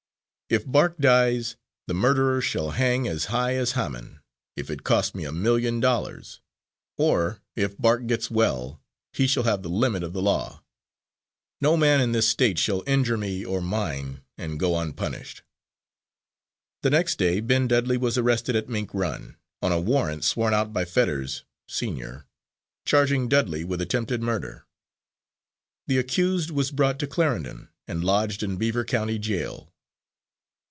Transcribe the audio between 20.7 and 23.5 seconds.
by Fetters, senior, charging